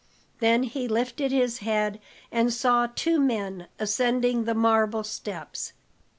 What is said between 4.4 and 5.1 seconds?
the marble